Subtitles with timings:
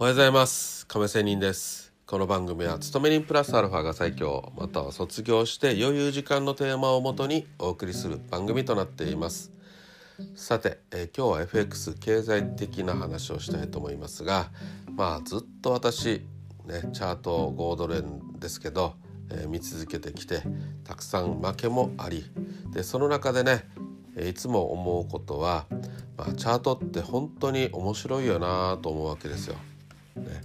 [0.00, 0.86] おはようございます。
[0.86, 1.92] 亀仙人です。
[2.06, 9.50] この番組は勤め人プラスアルファが最強または卒業して余裕時間のテーマをもとにお送りする番組となっています。
[10.36, 14.52] さて、えー、今日は FX 経済的な話をしたいと思いますが
[14.94, 16.24] まあずっと私
[16.64, 18.94] ねチャート5ドル円ですけど、
[19.32, 20.44] えー、見続けてきて
[20.84, 22.24] たくさん負けもあり
[22.70, 23.64] でその中でね
[24.16, 25.66] いつも思うことは、
[26.16, 29.56] まあ、チャートって本当に面白いよなと思うわけですよ。
[30.18, 30.42] ね、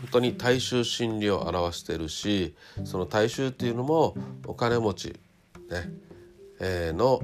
[0.00, 2.54] 本当に大衆心理を表しているし
[2.84, 4.14] その大衆っていうのも
[4.46, 5.08] お金持ち、
[5.70, 5.92] ね。
[6.60, 7.20] えー、の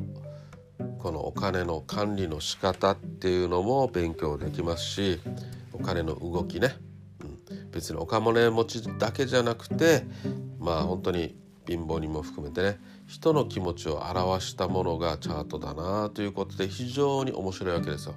[0.98, 5.20] このお金の管理の仕方っていうのも勉強できますし
[5.72, 6.76] お金の動きね、
[7.20, 10.04] うん、別にお金持ちだけじゃなくて
[10.58, 18.14] まあ本当に貧乏人も含めてね人の気持ちを表したものがチャートだなということで非常に面白いわけですよ。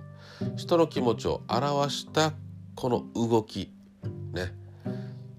[0.55, 2.33] 人の気持ちを表した
[2.77, 3.71] この動き
[4.33, 4.53] ね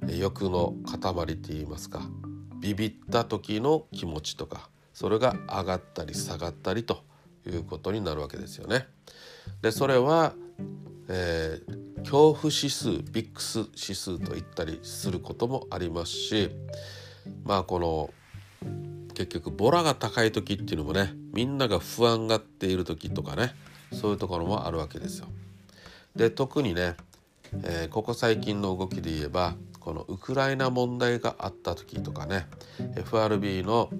[0.08, 2.02] 欲の塊って言いますか
[2.58, 7.04] ビビった時の気持ちとかそれが上がったり下がったりと
[7.46, 8.88] いうことになるわけですよね。
[9.62, 10.34] でそれは、
[11.08, 16.50] えー、恐怖指数ビックス指数と言ったりすることもありますし
[17.44, 18.10] まあこの
[19.14, 23.54] 結局ボラが高い時っていうのもねみんなが不安がっている時とかね
[23.92, 25.28] そういうところもあるわけですよ。
[26.18, 26.96] で特にね、
[27.52, 32.46] えー、ここ最近の動きで言えばこのウクライナ問題があった時とかね
[32.96, 33.90] FRB の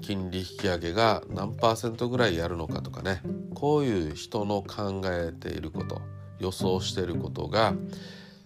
[0.00, 3.22] 金利引き上げが何パーセントぐらいやるのかとかね
[3.54, 6.00] こういう人の考えていること
[6.38, 7.74] 予想していることが、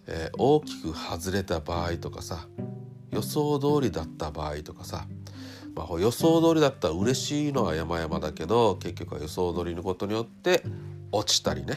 [0.06, 2.46] えー、大きく外れた場合とかさ
[3.10, 5.06] 予想通りだった場合とかさ、
[5.74, 10.62] まあ、予想通りだったら嬉しいのは山々だけど結局は予想通りのことによって
[11.12, 11.76] 落ちたりね、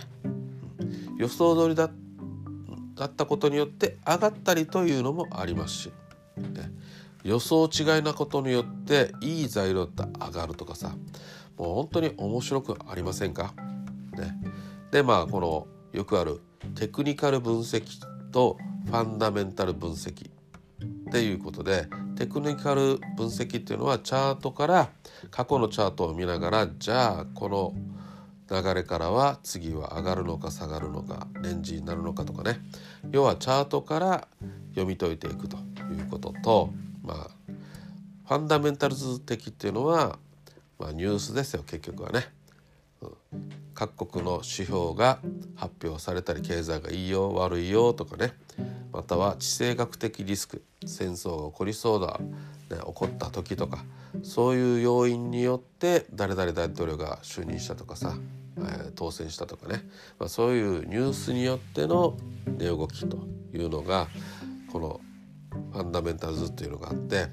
[1.18, 1.90] 予想通りだ
[2.96, 5.92] だったことによって上がったりというのもありますし、
[6.38, 6.72] ね、
[7.24, 10.96] 予想違いなことによっていい材料ったら上がるとかさ。
[11.58, 13.54] もう本当に面白くありませんか、
[14.18, 14.36] ね、
[14.92, 16.42] でまあこのよくある
[16.76, 17.84] テクニカル分析
[18.32, 21.88] とファンダメンタル分析っていうことで
[22.18, 24.90] テクニカル分析っていうのはチャートから
[25.32, 27.74] 過去のチャートを見ながらじゃあこの
[28.50, 32.60] 流れからは次は上がるのか下がるのかレンジになるのかとかね。
[33.12, 34.28] 要はチャートから
[34.70, 36.70] 読み解いていくということと
[37.04, 37.30] まあ
[38.28, 40.18] ファンダメンタルズ的っていうのは、
[40.80, 42.28] まあ、ニュースですよ結局はね。
[43.76, 45.20] 各国の指標が
[45.56, 48.34] 発表されたり経済がいいよ悪いよとかね。
[48.92, 52.20] または地政学的リスク戦争が起こりそうだ、
[52.70, 53.86] ね、起こった時とか
[54.24, 58.16] そういう要因によって誰々大統領が就任したとかさ、
[58.58, 59.84] えー、当選したとかね、
[60.20, 62.18] まあ、そういうニュースによっての
[62.58, 64.08] 値動きというのが
[64.72, 65.02] この
[65.74, 67.28] ファンダメンタルズっていうのがあって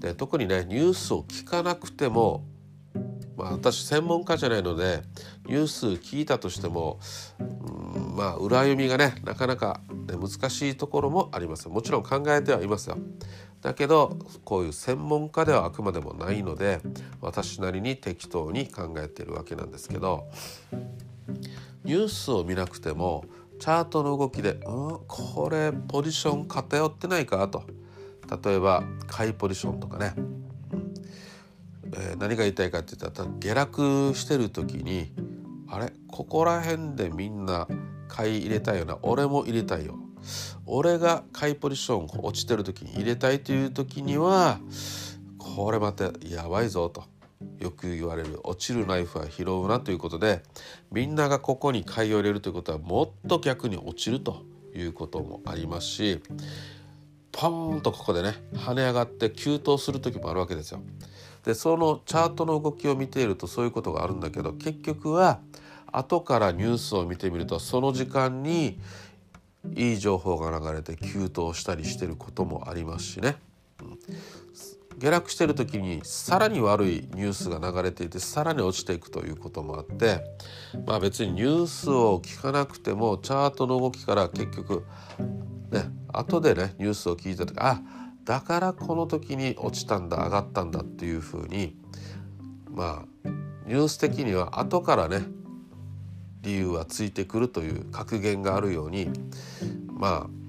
[0.00, 2.44] で特にねニュースを聞かなくても
[3.40, 5.02] まあ、私専門家じゃないので
[5.46, 7.00] ニュース聞いたとしても、
[7.38, 12.98] うん、まあ裏読みがねなかなか、ね、難しいところもありますもちろん考えてはいますよ。
[13.62, 16.80] だけどこういう専門家ではあくまでもないので
[17.20, 20.28] 私なりに適当に考えているわけなんですけど
[21.84, 23.24] ニュースを見なくても
[23.58, 27.64] チャートの動きで「うんこれポジション偏ってないか?」と。
[28.44, 30.14] 例えば買いポジションとかね。
[31.92, 35.12] えー、何が言いたいかって言ったら下落してる時に
[35.68, 35.92] あれ？
[36.06, 37.66] ここら辺でみんな
[38.06, 38.98] 買い入れたいよな。
[39.02, 39.98] 俺も入れたいよ。
[40.66, 44.58] 俺が買いポジション落ちてる時に入れたいという時には
[45.38, 47.04] これまたやばいぞと
[47.58, 50.42] よく言われる落ちるナイフは拾うなということで
[50.92, 54.42] みんながここに買いを入れるということはもっと逆に落ちると
[54.74, 56.20] いうこともありますし
[57.32, 60.80] ポーンとここでね跳ね上がって急騰する時もあるわけですよ。
[61.44, 65.40] でそのチャートの動きを見ているとそういうことがあるんだけど結局は
[65.90, 68.78] 後からニュースを見てみるとその時間に
[69.74, 73.36] いい情報が流れて急騰したりしてることもありますしね、
[73.82, 73.98] うん、
[74.98, 80.24] 下落してる時にさらに悪いニュースが流れていてさらに落ちていくということもあって
[80.86, 84.84] まあ別にニュースを聞かなくてもチャートの動きから結局
[85.70, 87.80] ね後でねニュースを聞いた時あ
[88.24, 91.76] だからこの時に落ちたんだ上がったんだっていうふうに
[92.70, 93.28] まあ
[93.66, 95.22] ニュース的には後からね
[96.42, 99.10] 理由はついてくるという格言があるように
[99.88, 100.40] まあ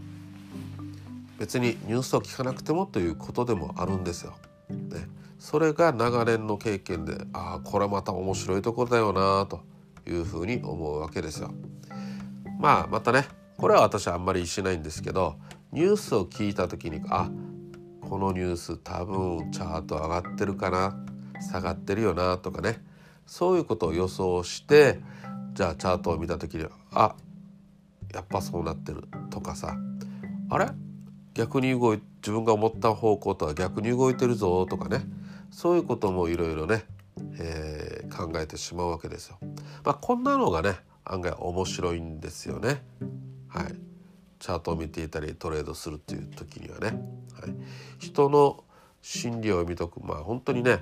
[1.37, 4.35] 別にニュースを聞かなくてもということでもあるんですよ。
[4.69, 5.07] ね、
[5.39, 9.61] それが長年の経験でああこれまた面白いところだよなと
[10.07, 11.51] いうふうに思うわけですよ。
[12.59, 13.25] まあまたね
[13.57, 15.35] これは私あんまりしないんですけど
[15.71, 17.29] ニュースを聞いた時にあ
[18.07, 20.95] このニュース多分チャート上がってるかな
[21.41, 22.83] 下がってるよなとかね
[23.25, 24.99] そういうことを予想して
[25.53, 27.15] じゃあチャートを見た時にあ
[28.13, 29.75] やっぱそうなってるとかさ
[30.49, 30.67] あれ？
[31.33, 35.01] 逆に動い自分が思った方向とは逆に動いてるぞとかね
[35.49, 36.83] そういうこともいろいろね、
[37.39, 39.37] えー、考えてしまうわけですよ。
[39.83, 40.75] まあ、こんなのがね
[41.05, 42.83] 案外面白いんですよね。
[43.47, 43.75] はい、
[44.39, 47.01] チャートを見ていたりトレードするっていう時にはね、
[47.41, 47.55] はい、
[47.99, 48.63] 人の
[49.01, 50.01] 心理を見とく。
[50.01, 50.79] まあ本当にね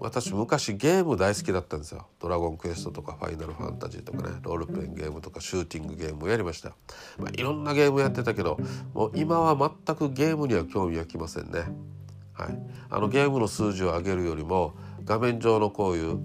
[0.00, 6.70] 私昔ゲーム大好きだったんですよ「ドラゴンクエスト」とか「ファイナルファンタジー」とかねロールプレインゲームとかシューティングゲームをやりました、
[7.18, 8.58] まあ、いろんなゲームやってたけど
[8.94, 11.64] もう今は全くゲームには興味はきませんね。
[12.32, 12.58] はい、
[12.88, 14.74] あのゲームの数字を上げるよりも
[15.04, 16.18] 画面上のこういう、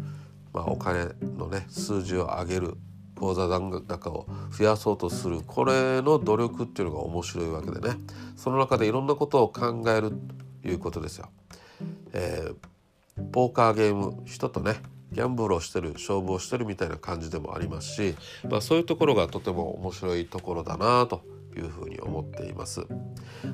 [0.54, 2.76] まあ、お金のね数字を上げる
[3.18, 7.98] 口座残高を増やそうとするこれの努力っていうのが面白いわけでね。
[8.38, 10.14] その中でいろんなことを考える
[10.62, 11.30] ということですよ。
[12.14, 12.56] えー
[13.32, 14.76] ポーカーゲーム人とね
[15.12, 18.16] ギャンブルをしてる勝負をしてるみたいな感じでもありますし、
[18.50, 21.22] まあ、そういうところがとても面白いところだなと
[21.56, 22.86] いうふうに思っています。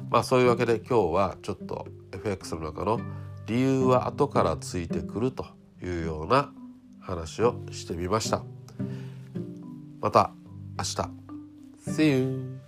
[0.10, 3.00] まあそういうわけで今日はちょっと FX の中の
[3.46, 5.46] 理由は後からついてくると
[5.84, 6.52] いうような
[7.00, 8.44] 話をしてみました。
[10.00, 10.31] また
[10.78, 11.22] 明日
[11.88, 12.61] See you!